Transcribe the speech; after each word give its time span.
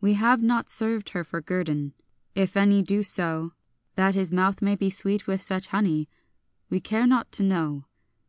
We 0.00 0.14
have 0.14 0.42
not 0.42 0.68
served 0.68 1.10
her 1.10 1.22
for 1.22 1.40
guerdon. 1.40 1.92
If 2.34 2.56
any 2.56 2.82
do 2.82 3.04
so, 3.04 3.52
That 3.94 4.16
his 4.16 4.32
mouth 4.32 4.60
may 4.60 4.74
be 4.74 4.90
sweet 4.90 5.28
with 5.28 5.42
such 5.42 5.68
honey, 5.68 6.08
we 6.70 6.80
care 6.80 7.06
not 7.06 7.30
to 7.30 7.44
know. 7.44 7.84